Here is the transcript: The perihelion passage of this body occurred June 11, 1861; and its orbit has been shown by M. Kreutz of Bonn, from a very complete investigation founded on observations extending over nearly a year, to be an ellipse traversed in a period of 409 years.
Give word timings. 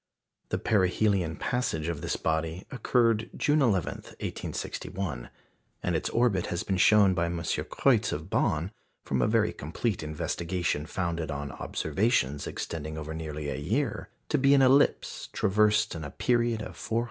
The 0.49 0.57
perihelion 0.57 1.35
passage 1.35 1.87
of 1.87 2.01
this 2.01 2.15
body 2.15 2.65
occurred 2.71 3.29
June 3.37 3.61
11, 3.61 3.97
1861; 4.17 5.29
and 5.83 5.95
its 5.95 6.09
orbit 6.09 6.47
has 6.47 6.63
been 6.63 6.77
shown 6.77 7.13
by 7.13 7.25
M. 7.27 7.37
Kreutz 7.37 8.11
of 8.11 8.27
Bonn, 8.27 8.71
from 9.05 9.21
a 9.21 9.27
very 9.27 9.53
complete 9.53 10.01
investigation 10.01 10.87
founded 10.87 11.29
on 11.29 11.51
observations 11.51 12.47
extending 12.47 12.97
over 12.97 13.13
nearly 13.13 13.47
a 13.49 13.57
year, 13.59 14.09
to 14.29 14.39
be 14.39 14.55
an 14.55 14.63
ellipse 14.63 15.29
traversed 15.33 15.93
in 15.93 16.03
a 16.03 16.09
period 16.09 16.63
of 16.63 16.75
409 16.75 16.95
years. 16.95 16.99